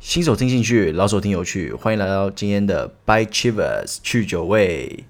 [0.00, 5.04] 新手听进去，老手听有趣，欢迎来到今天的 By Chivas 去酒味。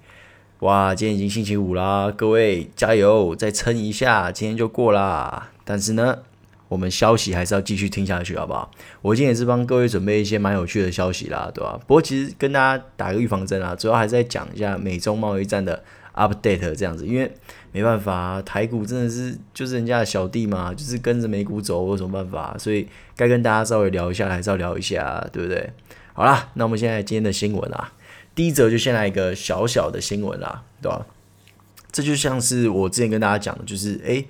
[0.61, 5.51] 哇，今天已经星期五啦，各位加油，再撑一下，今天就过啦。
[5.63, 6.21] 但是呢，
[6.69, 8.71] 我们消息还是要继续听下去，好不好？
[9.03, 11.79] 我今天也是帮各位准备一些蛮有趣的消息啦，对吧？
[11.87, 15.85] 不过其实跟大家打个预防针啊，主要还是在讲一下美中贸易战的
[16.15, 17.31] update 这样子，因为
[17.73, 22.57] 没办法啊，台股真的是就是人家的小弟嘛，就是跟着美股走，我有什么办法？
[22.59, 25.73] 所以该跟大家稍微聊一下，还是要聊一下，对不对？
[26.13, 27.93] 好啦，那我们现在今天的新闻啊，
[28.35, 31.07] 第一则就先来一个小小的新闻啦，对吧？
[31.93, 34.27] 这就像是我之前跟大家讲的，就是诶。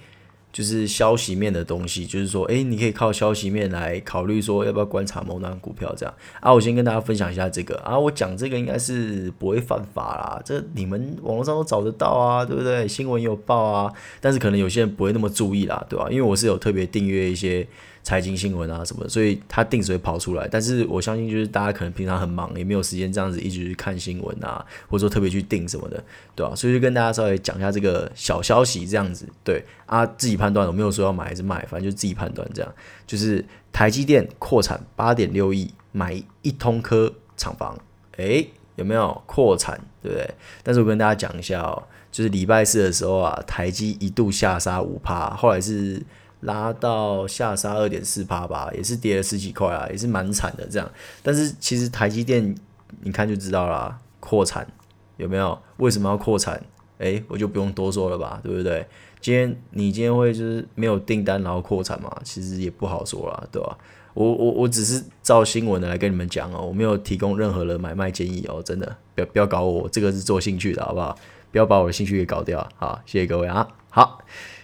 [0.53, 6.53] 就是消息面的东西，就是说，诶，你可以靠消息面来考虑说要不要观察某档股票这样啊。
[6.53, 12.89] 我先跟大家分享一下这个啊，我讲这个应该是不会犯法啦，这你们网络上都找得到啊，对不对？
[12.89, 16.09] 新闻有报啊，但是可能有些人不会那么注意啦，对吧？
[16.11, 17.67] 因为我是有特别订阅一些。
[18.03, 20.49] 财经新闻啊什么，所以它定时会跑出来。
[20.51, 26.03] 但是我相信，就是大家可能平常很忙，也没有时间这样子一直去看新闻啊，或者说特别去订什么的，
[26.35, 26.55] 对吧？
[26.55, 30.67] 所以就跟大家稍微讲一下这个小消息，这样子，对啊，自己判断。
[30.67, 32.75] 我没有说要买还是卖，反正就自己判断这样。
[33.07, 37.79] 就是台积电扩产八点六亿，买一通科厂房，
[38.17, 39.79] 诶，有没有扩产？
[40.03, 40.35] 对不对？
[40.63, 46.03] 但是我跟大家讲一下哦，就是礼拜四的时候啊，台积一度下杀五趴，后来是。
[46.41, 50.91] 拉到下杀二点四趴吧，也是跌了十几块啊，也是蛮惨的这样。
[51.23, 52.55] 但是其实台积电
[53.01, 54.67] 你看就知道啦，扩产
[55.17, 55.59] 有没有？
[55.79, 56.63] 为什么要扩产？
[56.99, 58.87] 诶、我就不用多说了吧，对不对？
[59.21, 62.17] 今天你今天会就是没有订单然后扩产嘛？
[62.25, 63.79] 其实也不好说啦，对吧？
[64.15, 71.17] 我我我只是照新闻的来跟你们讲哦，我没有提供任何的买卖建议哦，真的不要不要搞我，这个是做兴趣的好不好？
[71.53, 72.69] 不要把我的兴趣给搞掉。
[72.77, 73.69] 好，谢谢各位啊。
[73.91, 74.21] 好，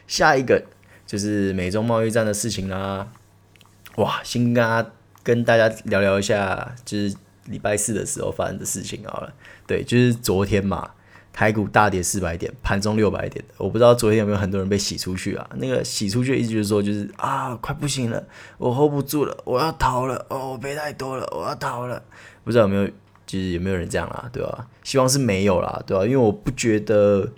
[0.07, 0.63] 下一个。
[1.07, 3.07] 就是美中贸易战的事情啦，
[3.97, 4.91] 哇，先跟大家
[5.23, 7.15] 跟大家聊聊一下，就是
[7.47, 9.33] 礼拜四的时候发生的事情好了。
[9.67, 10.91] 对，就是昨天嘛，
[11.33, 15.49] 台股大跌四百点，盘中六百点，我不知道昨天有没有很多人被洗出去啊？
[15.57, 18.25] 那个洗出去的意思就是说，就是啊，快不行了，
[18.59, 22.03] 我 hold 不住了，我要逃了，哦，我赔太多了，我要逃了。
[22.45, 22.87] 不知道有没有，
[23.27, 24.67] 就是有没有人这样啦，对吧？
[24.83, 26.05] 希望是没有啦，对吧？
[26.05, 27.31] 因为我不觉得。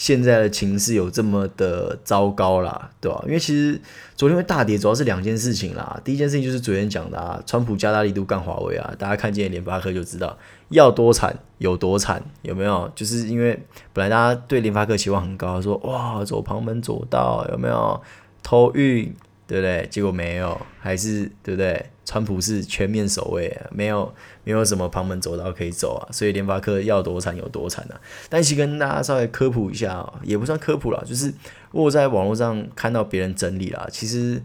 [0.00, 3.22] 现在的情势有这么的糟糕啦，对吧？
[3.26, 3.78] 因为其实
[4.16, 6.00] 昨天会大跌，主要是两件事情啦。
[6.02, 10.38] 第一件事情就是昨天讲的啊，川普加大力度干华为啊，大家看见联发科就知道
[10.70, 12.90] 要多惨有多惨，有没有？
[12.94, 13.62] 就是因为
[13.92, 18.00] 本来大家对联发科期望很高，说哇走旁门左道，有没有
[18.42, 19.14] 偷运？
[19.46, 19.86] 对不对？
[19.90, 21.90] 结果没有，还是对不对？
[22.10, 24.12] 川普是全面守卫，没有
[24.42, 27.94] 没有什么旁门左道可以走啊，所以联发科要多惨有多惨啊！
[28.28, 31.32] 但是跟大家稍微科普一下啊，也不算科普啦，就是
[31.70, 34.42] 我在网络上看到别人整理啦，其实。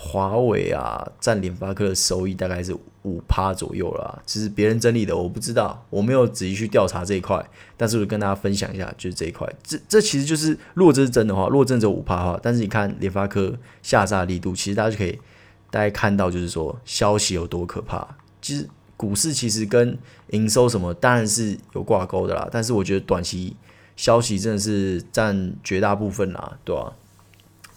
[0.00, 4.22] 华为啊，占联发科的收益大概是五趴左右啦。
[4.24, 7.44] 其实别人整理的，我不知道，我没有仔细去调查这一块。
[7.76, 9.52] 但是我跟大家分享一下，就是这一块。
[9.60, 13.52] 这这其实就是，如果这是真的话，如果真的五趴的话，但是你看联发科
[13.82, 15.18] 下杀力度，其实大家就可以
[15.70, 18.16] 大家看到，就是说消息有多可怕。
[18.40, 19.98] 其实股市其实跟
[20.30, 23.56] 营收什么当然是有挂钩的啦，但是我觉得短期
[23.96, 26.88] 消息真的是占绝大部分啦，对吧、啊？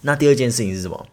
[0.02, 1.06] 那第二件事情是什么？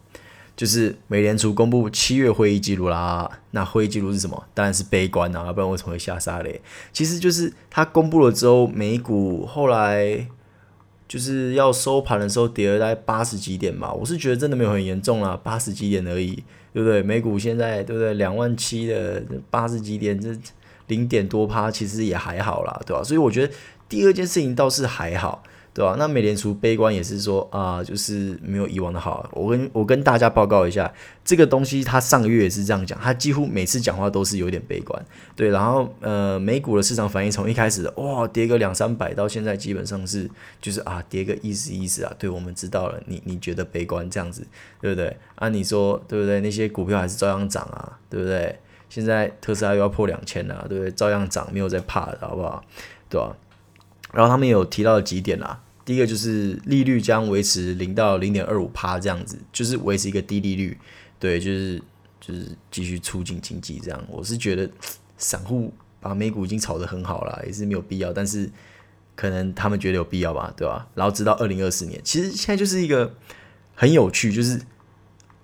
[0.56, 4.44] 就是美联储公布七月会议记录啦，那会议记录是什么？
[4.53, 6.61] 当然是悲观啊，不然为什么会下杀嘞？
[6.91, 10.28] 其实就是它公布了之后，美股后来
[11.09, 13.92] 就是要收盘的时候跌了大概八十几点嘛。
[13.92, 17.02] 我是觉得真的没有很严重啦，八十几点而已，对不对？
[17.02, 18.14] 美股现在对不对？
[18.14, 20.30] 两万七的八十几点，这
[20.88, 23.03] 零点多趴，其实也还好啦，对吧？
[23.03, 23.53] 所以我觉得
[23.90, 25.44] 第二件事情倒是还好。
[25.74, 25.96] 对吧？
[25.97, 29.30] 那美联储悲观也是说啊、就是没有以往的好。
[29.34, 30.91] 我跟我跟大家报告一下，
[31.24, 35.03] 这个东西他上个月也是这样讲，他几乎每次讲话都是有点悲观。
[35.35, 40.29] 对，然后呃，美股的市场反应从一开始哇跌个两三百，到现在基本上是
[40.62, 42.13] 就是啊跌个意思意思啊。
[42.19, 44.46] 对，我们知道了，你你觉得悲观这样子，
[44.81, 45.16] 对不对？
[45.35, 46.41] 啊，你说对不对？
[46.41, 48.59] 那些股票还是照样涨啊，对不对？
[48.90, 50.91] 现在特斯拉又要破两千了，对不对？
[50.91, 52.64] 照样涨，没有在怕的，好不好？
[53.08, 53.35] 对吧？
[54.11, 60.78] 然后他们有提到几点啦，第一个就是利率将维持零到零点二五趴这样子，就是维持一个低利率，
[61.18, 61.82] 对，就是
[62.22, 64.00] 就是继续促进经济这样。
[64.08, 64.70] 我是觉得
[65.18, 68.47] 散户把美股已经炒得很好了，也是没有必要，但是
[69.16, 70.88] 可能他们觉得有必要吧，对吧？
[70.94, 73.16] 然后直到二零二四年，其实现在就是一个
[73.74, 74.62] 很有趣，就是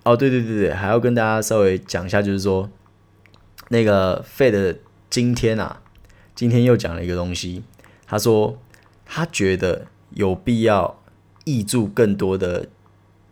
[0.03, 2.69] 哦，对对对对，还要跟大家稍微讲一下，就是说
[3.69, 4.77] 那个 Fed
[5.09, 5.81] 今天啊，
[6.35, 7.63] 今天又讲了一个东西。
[8.05, 8.61] 他说，
[9.07, 10.99] 他觉得有必要
[11.45, 12.67] 挹注更多的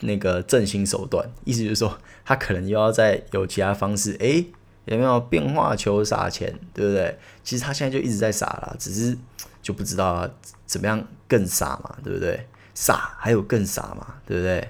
[0.01, 4.45] 那个振兴手段，意思就是说，他可能又要再有其他方式，诶，
[4.85, 7.17] 有没有变化球撒钱，对不对？
[7.43, 9.17] 其实他现在就一直在撒了，只是
[9.61, 10.29] 就不知道
[10.65, 12.47] 怎么样更撒嘛，对不对？
[12.75, 14.69] 撒还有更撒嘛，对不对？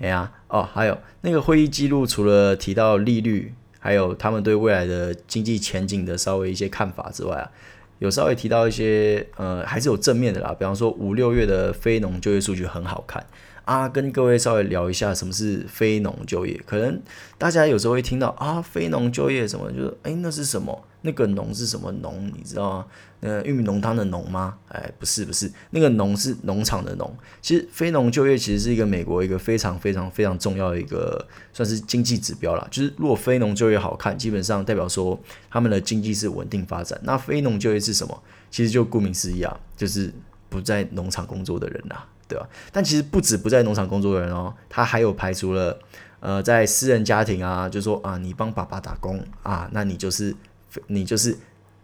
[0.00, 7.50] 哎呀，哦，还有那个会议记录，除了提到利率，还有他们对未来的经济前景的稍微一些看法之外啊，
[8.02, 13.24] 有稍微提到一些呃，还是有正面的啦，比方说五六月的非农就业数据很好看。
[13.64, 16.60] 啊，跟各位稍微聊一下什么是非农就业。
[16.66, 17.00] 可能
[17.38, 20.84] 大家有时候会听到啊，非农就业什么，就是哎，那是什么？
[21.04, 22.30] 那个农是什么农？
[22.36, 22.86] 你知道吗？
[23.20, 24.56] 呃，玉米浓汤的浓吗？
[24.68, 27.16] 哎，不是，不是，那个农是农场的农。
[27.40, 32.66] 其实非农就业其实是一个美国一个非常非常非常重要的一个算是经济指标啦。
[32.70, 35.18] 就是如果非农就业好看，基本上代表说
[35.50, 37.00] 他们的经济是稳定发展。
[37.04, 38.22] 那非农就业是什么？
[38.50, 40.12] 其实就顾名思义啊，就是
[40.48, 42.06] 不在农场工作的人啦。
[42.32, 42.48] 对吧？
[42.72, 45.78] 但其实不止不在农场工作的人哦，他还有排除了，
[46.20, 50.34] 呃，在私人家庭啊，就说啊，你帮爸爸打工啊，那你就是
[50.86, 51.36] 你就是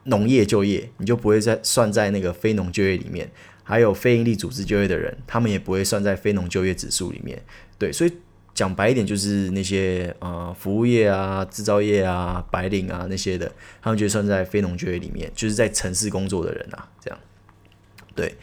[0.05, 3.31] 农业就业，你就不会再算在那个非农就业里面。
[3.62, 7.39] 还有非营利组织就业的人，他们也不会算在非农就业指数里面。
[7.79, 8.12] 对，所以
[8.55, 13.53] 讲白一点，就是那些呃服务业啊、制造业啊、白领啊那些的，
[13.83, 17.21] 他们就算在非农就业里面，就是在城市工作的人啊，这样，
[18.15, 18.35] 对。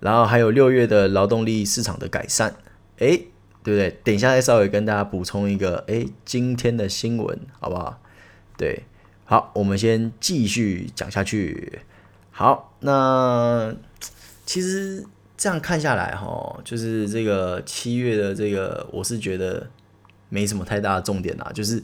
[0.00, 2.54] 然后还有六月的劳动力市场的改善，
[2.98, 3.28] 诶，
[3.62, 3.98] 对不对？
[4.04, 8.00] 等一下再稍微跟大家补充一个，诶，今天的新闻好不好？
[8.56, 8.84] 对，
[9.24, 11.80] 好，我们先继续讲下去。
[12.30, 13.74] 好，那
[14.44, 15.06] 其实
[15.36, 19.68] 这样看下来，哈，就是这个七月的这个，我是觉得
[20.28, 21.82] 没什么太大的重点啦，就是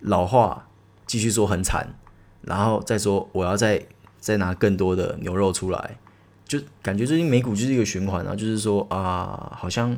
[0.00, 0.68] 老话
[1.06, 1.94] 继续说很惨，
[2.42, 3.86] 然后再说我要再
[4.18, 5.98] 再拿更多的牛肉出来。
[6.46, 9.96] 就感觉最近美股就是一个循环啊，就是说啊，好像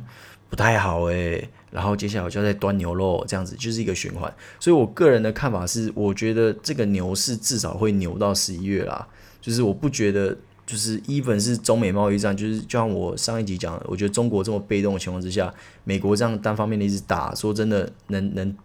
[0.49, 1.49] 不太好诶。
[1.71, 4.33] 然后接下来我就要再端牛肉，这样子就是一个循环。
[4.59, 9.07] 所以我个人的看法是，我觉得这个牛市至少会牛到十一月啦。
[9.41, 10.35] 就是我不觉得，
[10.67, 15.53] 就是 even 是中美贸易战，就是就像我上一集讲的，我觉得中国这么被动的情况之下，
[15.85, 18.57] 美国这样单方面的一直打，说真的能能。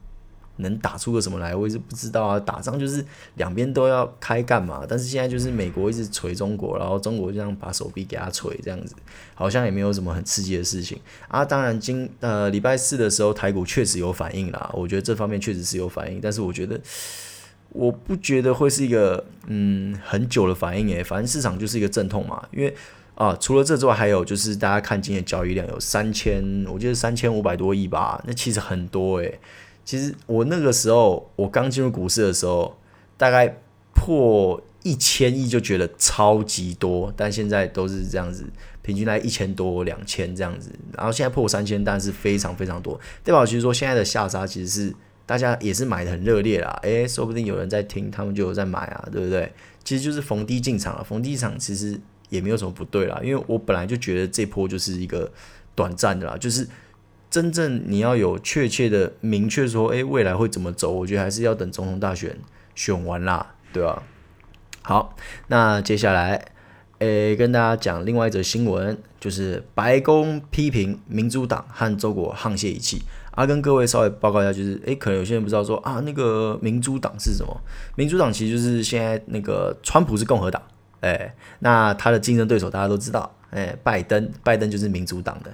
[0.58, 2.40] 能打出个什么来，我也是不知道啊。
[2.40, 3.04] 打仗就是
[3.36, 8.96] 两边都要开干嘛，但是现在就是美国一直锤中国，然后中国就这样把手臂给他锤，这样子
[9.34, 11.44] 好像也没有什么很刺激的事情啊。
[11.44, 16.80] 当然今呃礼拜四的时候台股确实有反应啦，我觉得这方面确实是有反应，但是我觉得
[17.70, 22.48] 我不觉得会是一个嗯很久的反应诶，反正市场就是一个阵痛嘛。
[22.52, 22.72] 因为
[23.16, 29.40] 啊除了这之外，还有就是大家看今天交易量有三千，我记得三千五百多亿吧，那其实很多诶。
[29.86, 32.78] 其实我那个时候，我刚进入股市的时候，
[33.18, 33.58] 大概
[33.94, 38.46] 破一千亿就觉得超级多，但现在都是这样子，
[38.82, 40.70] 平均在一千多、两千这样子。
[40.94, 43.00] 然后现在破三千，但是非常非常多。
[43.24, 44.96] 代表其实说现在的下杀其实是
[45.26, 49.52] 大家也是买的很热烈啦，诶，说不定有人在听，他们就有在买啊，对不对？
[49.84, 52.00] 其实就是逢低进场了，逢低进场其实
[52.30, 55.32] 也没有什么不对啦，因为我本来就觉得这波就是一个
[55.76, 56.68] 短暂的啦，就是。
[57.34, 60.92] 真正你要有确切的明确说，诶，未来会怎么走？
[60.92, 62.38] 我觉得还是要等总统大选
[62.76, 64.04] 选完啦，对吧？
[64.84, 65.16] 好，
[65.48, 66.46] 那接下来，
[67.00, 73.02] 诶，跟大家讲另外一则新闻，就是白宫批评民主党和中国沆瀣一气。
[73.32, 77.62] 啊，跟各位稍微报告一下，就是，诶，可能有些人不知道说啊，那个民主党是什么？
[77.96, 80.62] 民主党其实就是现在那个川普是共和党，
[81.00, 85.52] 诶，那他的竞争对手大家都知道，诶，拜登，拜登就是民主党的。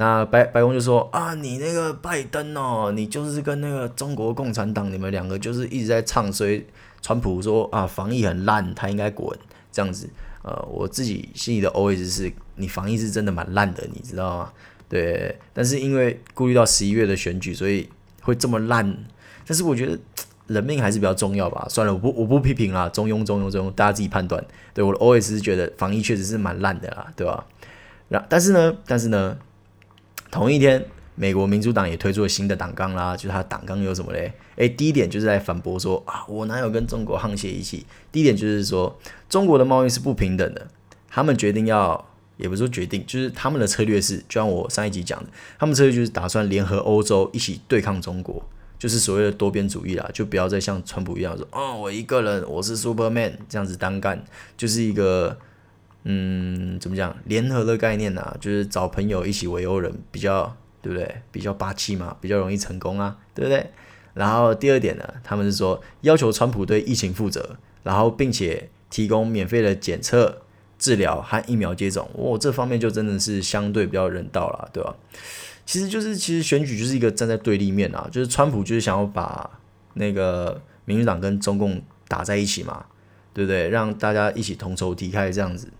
[0.00, 6.64] 那白白宫就说啊，你那个拜登哦，你就是跟那个中国共产党，你们两个就是一直在唱衰
[7.02, 9.38] 川普说啊，防疫很烂，他应该滚
[9.70, 10.08] 这样子。
[10.42, 14.52] 呃，我自己心里的 OS 是，你防疫是真的蛮烂的，你知道吗？
[14.88, 17.86] 对，但是因为顾虑到十一月的选举，所以
[18.22, 19.04] 会这么烂。
[19.46, 19.98] 但是我觉得
[20.46, 21.66] 人命还是比较重要吧。
[21.68, 24.42] 算了，我不我不批评啦，中庸中庸中庸，大家自己判断。
[24.72, 27.44] 对，我的 OS 是觉得防疫确实是蛮烂的啦，对吧？
[28.08, 29.36] 然但是呢，但是呢。
[30.30, 30.84] 同一天，
[31.16, 34.32] 美国民主党也推出了新的党纲啦，就是他党纲有什么嘞？
[34.56, 37.84] 诶，第一点就是在反驳说啊，我哪有跟中国沆瀣一气？
[38.12, 38.96] 第一点就是说，
[39.28, 40.68] 中国的贸易是不平等的，
[41.08, 48.42] 他们决定要，也不是说决定，就是他们的策略是，就像我上一集讲的，他们策略就是打算联合欧洲一起对抗中国，
[48.78, 54.24] 就是所谓的多边主义啦，就不要再像川普一样说，哦，我一个人我是 Superman 这样子单干，
[54.56, 55.36] 就是一个。
[56.04, 57.16] 嗯，怎么讲？
[57.24, 61.22] 联合的概念呢、就是找朋友一起围殴人，比较对不对？
[61.30, 63.70] 比较霸气嘛，比较容易成功啊，对不对？
[64.14, 70.42] 然后第二点呢，他们是说要求川普对疫情负责，然后并且提供免费的检测、
[70.78, 72.08] 治疗和疫苗接种。
[72.14, 74.94] 哦，这方面就真的是相对比较人道了，对吧？
[75.66, 79.50] 其实就是其实选举就是一个站在对立面啊，就是川普就是想要把
[79.94, 80.60] 那个。
[80.86, 82.84] 民主党跟中共打在一起嘛，
[83.32, 83.68] 对不对？
[83.68, 85.70] 让大家一起同仇敌忾这样子，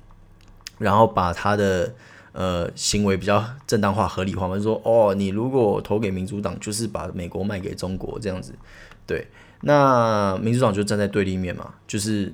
[0.81, 1.95] 然后把他的
[2.33, 8.53] 呃行为比较正当化、合理化嘛，就说哦，你如果投给民主党，就是把美国卖给中国这样子，
[9.07, 9.29] 对。
[9.63, 12.33] 那民主党就站在对立面嘛，就是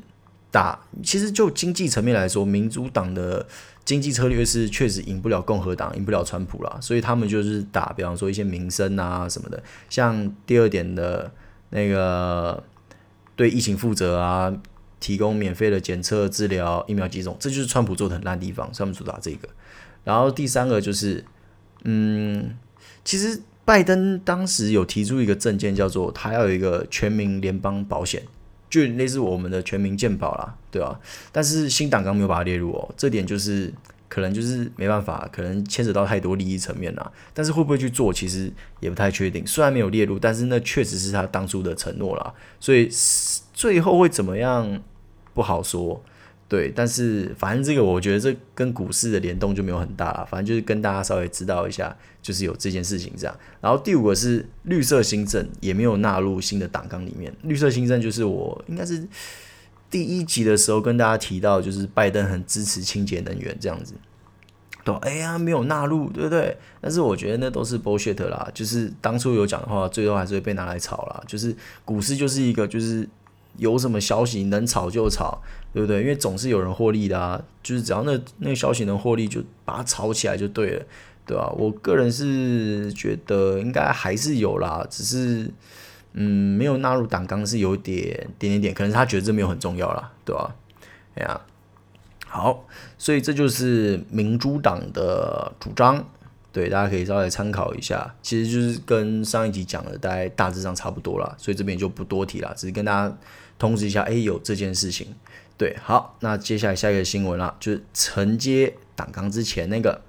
[0.52, 0.78] 打。
[1.02, 3.44] 其实就经济层面来说，民主党的
[3.84, 9.60] 经济策略是确实赢不了共和党，赢不了川普啦，所以他们就是打，比方说一些民生啊什么的。
[9.90, 11.28] 像第二点的
[11.70, 12.62] 那个
[13.34, 14.54] 对疫情负责啊，
[15.00, 19.48] 提供免费的检测、治疗、疫苗接种，这就是川普做的很烂地方，川普主打这个。
[20.04, 21.24] 然后第三个就是，
[21.84, 22.56] 嗯，
[23.04, 23.40] 其实。
[23.66, 28.22] 拜登当时有提出一个政见，叫做他要有一个全民联邦保险，
[28.70, 31.00] 就类似我们的全民健保啦，对吧？
[31.32, 33.74] 但是新党纲没有把它列入哦，这点就是
[34.08, 37.12] 可能就是没办法，可能牵扯到太多利益层面了。
[37.34, 39.44] 但是会不会去做，其实也不太确定。
[39.44, 42.32] 虽然没有列入，但是那确实是他当初的承诺啦。
[42.60, 42.88] 所以
[43.56, 44.82] 最后会怎么样，
[45.32, 46.02] 不好说。
[46.46, 53.36] 对，但是反正这个我觉得这跟股市的联动就没有很大了，反正就是跟大家稍微知道一下，就是有这件事情这样。
[53.60, 57.34] 然后第五个是绿色新政，也没有纳入新的党纲里面。
[57.42, 59.04] 绿色新政就是我应该是
[59.90, 63.94] 第一集的时候跟大家提到，就是拜登很支持清洁能源这样子。
[64.84, 66.56] 对，哎呀，没有纳入，对不对？
[66.80, 71.20] 但是我觉得那都是 bullshit 啦，就是当初有讲的话，最后还是会被拿来炒啦。
[71.26, 73.08] 就是股市就是一个就是。
[73.58, 76.00] 有什么消息能炒就炒，对不对？
[76.02, 80.84] 因为总是有人获利的啊，就是只要那那个消息能获利，就把它炒起来就对了，
[81.26, 81.48] 对吧？
[81.56, 85.50] 我个人是觉得应该还是有啦，只是
[86.12, 90.54] 嗯，没有纳入党纲是有点点点点，可能他觉得这没有很重要啦，对吧？
[91.14, 91.40] 哎呀，
[92.26, 92.66] 好，
[92.98, 96.04] 所以这就是民主党的主张。
[96.52, 103.14] 对，大家可以稍微参考一下，其实就是跟上一集讲的大概大致上差不多啦，所以这边就不多提了，只是跟大家
[103.58, 105.14] 通知一下，哎，有这件事情。
[105.56, 110.02] 对，好，那接下来下一个新闻啦，就是承接党纲之前那个，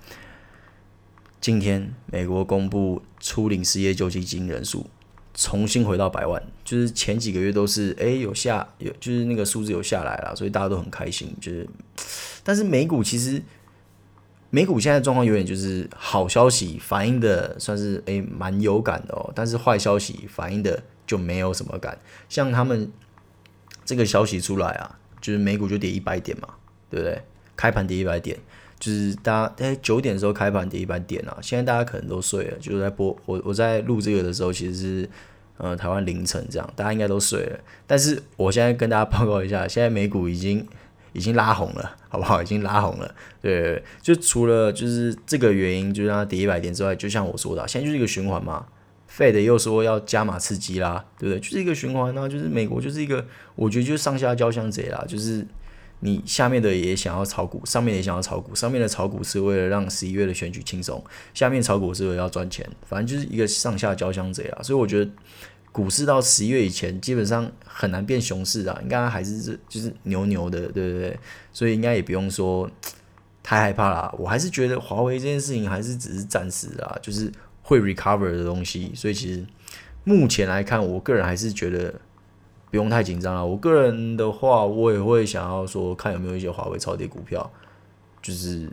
[1.40, 4.88] 今天美国公布初领失业救济金人数
[5.34, 11.70] 重新回到百万，就是前几个月都是哎有下有，就是那个数字有下来了，所以大家都很开心，就是，
[12.44, 13.42] 但是美股其实。
[14.50, 22.00] 美股现在状况有点就是好消息反映的算是诶蛮有感的哦，但是坏消息反映的就没有什么感。
[22.30, 22.90] 像他们
[23.88, 26.50] 这个消息出来啊，就是美股就跌一百点嘛，
[26.92, 27.20] 对不对？
[27.56, 28.38] 开盘跌一百点，
[28.80, 35.10] 就是大家诶九点的时候开盘跌一百点啊，现在大家可能都睡了，就是在播我我在录这个的时候，其实是
[35.58, 37.60] 呃台湾凌晨这样，大家应该都睡了。
[37.88, 40.68] 但是我现在跟大家报告一下，现在美股已经。
[41.14, 42.44] 已经拉红了，好不好？
[42.44, 43.16] 已经拉红了。
[43.42, 48.64] 对，就除了就是这个原因，就让它跌一百点之外，就像我说的，现在就是一个循环嘛。
[49.18, 51.40] Fed 又说要加码刺激啦，对不对？
[51.40, 55.46] 就是一个循环呢，就是美国就是一个，我觉得就是上下交相贼啦，就是
[56.02, 64.62] 你下面的也想要炒股，上面也想要炒股，上面的炒股是为了让十一月的选举轻松，下面炒股是为了要赚钱，反正就是一个上下交相贼啊。
[64.62, 65.12] 所以我觉得。
[65.70, 71.20] 股市到十一月以前，基本上很难变熊市啊，应该还是就是牛牛的，对不对？
[71.54, 72.68] 所以应该也不用说
[73.44, 74.12] 太害怕啦。
[74.18, 77.32] 我还是觉得华为这件事情还是只是暂时啊，就是
[77.68, 78.94] 会 recover 的东西。
[78.96, 79.46] 所以其实
[80.06, 81.94] 目前来看，我个人还是觉得
[82.72, 83.46] 不用太紧张了。
[83.46, 87.52] 我个人的话，我也会想要说，看有没有一些华为超跌股票，
[88.22, 88.70] 就是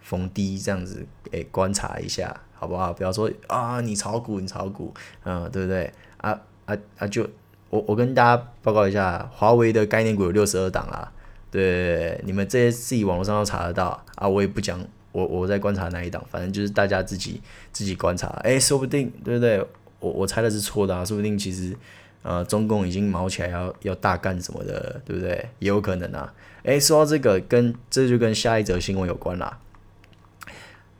[0.00, 2.92] 逢低这样子，诶，观察一下，好不好？
[2.94, 5.92] 不要说啊，你炒股，你炒股，嗯，对不对？
[6.16, 7.06] 啊啊啊！
[7.06, 7.28] 就
[7.68, 11.12] 我我跟大家报告一下，华为的概念股有六十二档啦。
[11.50, 14.26] 对，你们这些自己网络上都查得到啊。
[14.26, 14.80] 我也不讲，
[15.14, 17.40] 我我在观察哪一档，反正就是大家自己
[17.70, 18.26] 自己观察。
[18.42, 19.64] 哎，说不定对不对？
[20.00, 21.74] 我我猜的是错的啊，说不定其实
[22.22, 25.48] 呃中共已经毛起来要要大干什么的，对不对？
[25.60, 26.34] 也有可能啊。
[26.64, 29.60] 哎，说到这个，跟这就跟下一则新闻有关啦。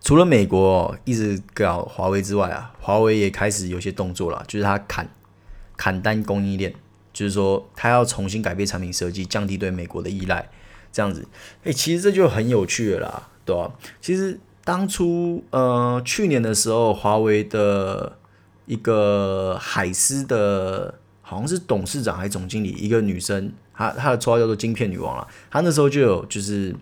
[0.01, 5.09] 除了美国一直搞华为之外啊，华为也开始有些动作了，就是他砍
[5.77, 6.73] 砍单供应链，
[7.13, 10.49] 就是说他要重新改变产品设计，降低对美国的依赖，
[10.93, 11.27] 这样子。
[11.65, 13.71] 诶，其实这就很有趣了啦，对、啊？
[14.01, 18.17] 其实当初呃去年的时候，华为的
[18.67, 26.75] 一个海思的，好像是董事长还是总经理，一个女生，她她的绰号叫做“晶片女王”了，她那时候就有就是。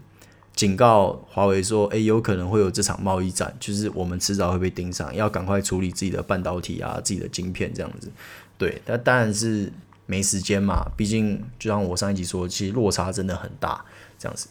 [0.55, 8.13] 警告华为说：“诶，有可能会有这场贸易战，就是我们迟早会被盯上，要赶快处理自己的半导体啊，自己的晶片这样子。
[8.59, 9.73] 对，但当然是
[10.05, 13.83] 没时间嘛，毕竟就像我上一集说，其实落差真的很大，
[14.19, 14.49] 这样子。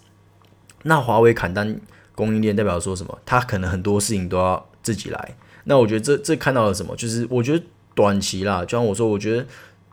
[0.82, 1.80] 那华为砍单
[2.21, 3.17] 供应链代表说什么？
[3.25, 5.35] 他可能很多事情都要自己来。
[5.63, 6.95] 那我觉得这这看到了什么？
[6.95, 9.45] 就是我觉得短期啦，就像我说，我觉得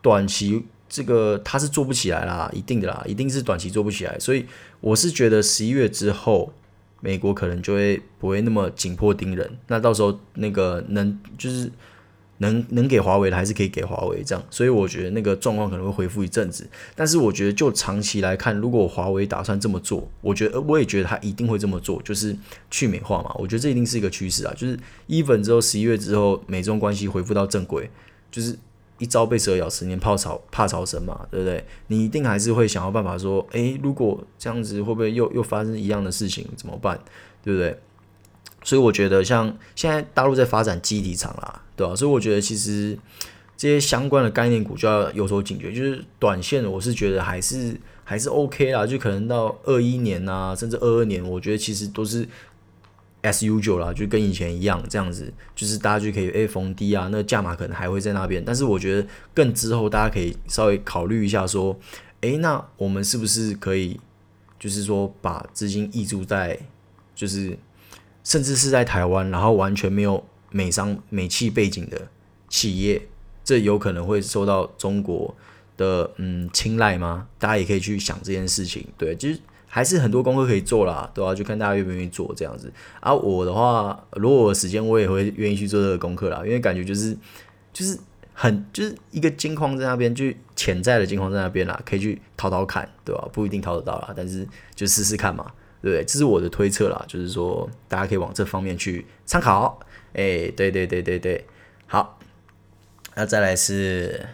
[0.02, 4.18] 短期这个他是做不起来啦，一定的啦，一定是短期做不起来。
[4.18, 4.44] 所以
[4.80, 6.52] 我是觉得十一月之后，
[7.00, 9.50] 美国可能就会不会那么紧迫盯人。
[9.68, 11.73] 那到时候那个能就是。
[12.38, 16.68] 能能给华为的还是可以给华为这样，所以我觉得那个状况可能会恢复一阵子。
[16.95, 22.37] 但是我觉得就长期来看，如果华为打算这么做，我觉得我也觉得他一定会这么做，就是
[22.71, 23.35] 去美化嘛。
[23.38, 24.78] 我觉得这一定是一个趋势啊，就是
[25.09, 27.90] even 之后十一月之后，美中关系恢复到正轨，
[28.30, 28.57] 就是
[28.99, 31.64] 一朝被蛇咬，十年怕草怕草绳嘛，对不对？
[31.88, 37.00] 你一定还是会想要办法说，诶，如果这样子会不会又又发生一样的事情，怎么办？
[37.42, 37.78] 对不对？
[38.69, 41.97] 所以我觉得，像现在大陆在发展记忆体厂啦，对吧？
[41.97, 42.99] 所以我觉得，其实
[43.57, 45.73] 这些相关的概念股就要有所警觉。
[45.73, 52.29] 就是短线，我是觉得还是还是 OK 啦，就可能到二一年啊，甚至二二年，我觉得其实都是
[53.23, 55.33] as usual 啦，就跟以前一样这样子。
[55.57, 58.45] 就是大家就可以诶逢低啊，那价码可能还会在那边。
[58.45, 61.75] 但是我觉得更之后，大家可以稍微考虑一下，说，
[62.21, 63.99] 诶，那我们是不是可以，
[64.59, 66.61] 就是说把资金溢注在，
[67.15, 67.57] 就是。
[68.28, 72.08] 甚至是在台湾，然后完全没有美商美企背景的
[72.47, 73.00] 企业，
[73.42, 75.35] 这有可能会受到中国
[75.78, 77.26] 的嗯青睐吗？
[77.38, 78.87] 大家也可以去想这件事情。
[78.99, 81.35] 对，其实还是很多功课可以做啦，对吧？
[81.35, 82.70] 就看大家愿不愿意做这样子。
[83.00, 87.16] 啊、我的话，如果我时间，我也会愿意去做这个功课啦，因为感觉就是
[87.73, 87.99] 就是
[88.35, 93.26] 很就是一个金矿在那边，就潜在的金矿在那边啦，可以去淘淘看，对吧？
[93.32, 95.50] 不一定淘得到啦，但是就试试看嘛。
[95.80, 99.78] 对，这是我的推测啦，就是说大家可以往这方面去参考。
[100.14, 101.47] 哎，对对对对对，
[101.87, 102.18] 好，
[103.14, 104.26] 那再来是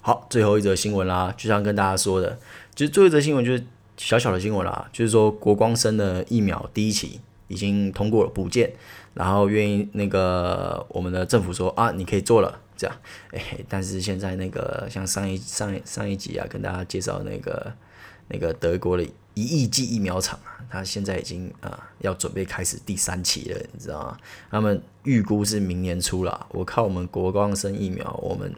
[0.00, 2.38] 好最后一则新闻啦，就像跟大家说的，
[2.74, 3.64] 其实最后一则新闻就是
[3.96, 8.72] 小小的新闻啦，就是说国光生的疫苗第一期已经通过了补件，
[9.14, 12.96] 然后愿意那个我们的政府说啊，你可以做了这样，
[13.30, 17.72] 哎，但是现在那个像上一上一上一集啊，跟大家介绍那个
[18.28, 19.06] 那个德国的。
[19.36, 24.16] 一亿剂疫苗厂啊，他现在已经啊、要准备开始第三期了，你知道吗？
[24.48, 26.46] 他们预估是明年初啦。
[26.50, 28.54] 我靠，我们国光生疫苗，我们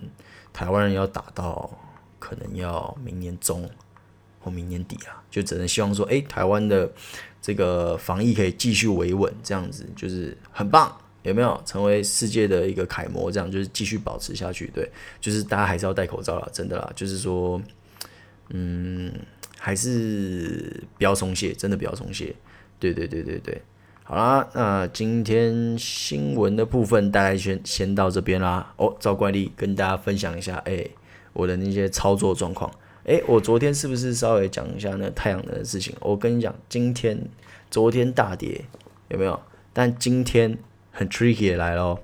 [0.52, 1.70] 台湾人要打到
[2.18, 3.66] 可能要明年中
[4.38, 6.92] 或明年底啊，就只能希望说，哎，台湾的
[7.40, 11.59] 这个防疫可以继续维稳，这样子就是很棒，有没有？
[11.64, 14.70] 成为世界的一个楷模，这样就是继续保持下去。
[14.74, 17.59] 对，就是大家还是要戴口罩啦，真的啦，就是说，
[18.50, 19.11] 嗯。
[19.66, 22.33] 还是不要松懈，真的不要松懈。
[22.79, 23.61] 对对对对对，
[24.05, 28.72] 好啦，那今天新闻的部分大概先先到这边啦。
[28.76, 30.87] 哦，照惯例跟大家分享一下，哎，
[31.33, 32.70] 我的那些操作状况。
[33.07, 35.92] 哎，我昨天是不是稍微讲一下那太阳能的事情？
[35.98, 37.20] 我跟你讲，今天、
[37.68, 38.64] 昨天大跌
[39.09, 39.42] 有没有？
[39.72, 40.57] 但今天
[40.92, 42.00] 很 tricky 来咯。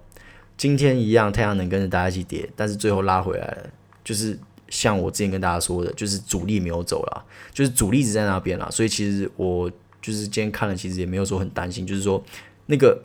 [0.57, 3.71] 今天一样，太阳能跟着大家一起跌，但是最后拉回来了，
[4.03, 4.37] 就是。
[4.73, 12.25] 像我之前跟大家说的，就是主力没有走了，就是主力一直在那边了，所以其实我就是今天看了，其实也没有说很担心，就是说
[12.65, 13.03] 那个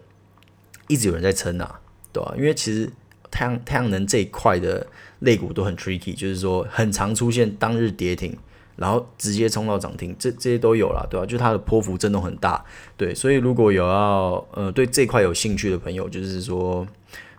[0.87, 1.81] 一直有人在撑啊，
[2.13, 2.33] 对吧？
[2.37, 2.89] 因为其实
[3.29, 4.87] 太阳太阳能这一块的
[5.19, 8.33] 类股都很 tricky，就是说很常出现当日跌停，
[8.77, 11.25] 然后直接冲到涨停，这这些都有了，对吧？
[11.25, 12.63] 就它的波幅震动很大，
[12.95, 16.87] 对，所以如果有要呃对这块有兴趣的朋友，就是说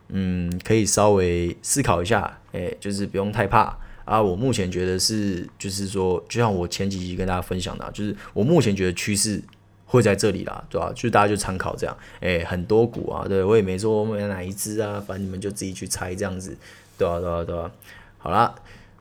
[0.08, 3.74] 嗯可以稍微思考一下，诶，就是不用太怕。
[4.08, 9.38] 啊，我目前觉得是，就是说，就像我前几集跟大家分享的，就是我目前觉得趋势
[9.84, 10.92] 会在这里啦，对吧、啊？
[10.96, 16.56] 就大家就参考这样，诶，很多股啊，对，我也没说我买哪一只啊，反正你们就自己去猜这样子，
[16.96, 17.20] 对吧、啊？
[17.20, 17.44] 对吧、啊？
[17.44, 17.70] 对吧、啊？
[18.16, 18.54] 好啦，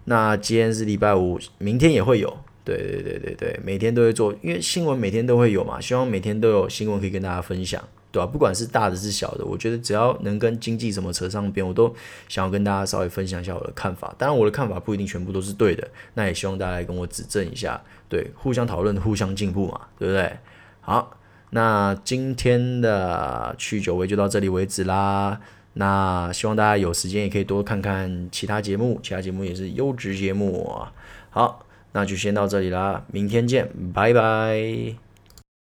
[0.03, 7.81] 那今天是礼拜五，明天也会有，对对对对对，每天都会做，因为新闻每天都会有嘛，希望每天都有新闻可以跟大家分享。
[8.17, 8.25] 对吧？
[8.25, 11.93] 不管是大的是小的，我觉得只要能跟经济什么扯上边，我都
[12.27, 14.11] 想要跟大家稍微分享一下我的看法。
[14.17, 20.35] 当然，我的看法不一定全部都是对的，那也希望大家来跟我指正一下，对，互相讨论，互相进步嘛，对不对？
[20.81, 21.15] 好，
[21.51, 25.39] 那今天的去九位就到这里为止啦。
[25.73, 30.75] 那希望大家有时间也可以多看看其他节目，其他节目也是优质节目。
[31.29, 35.06] 好，那就先到这里啦，明天见，拜拜。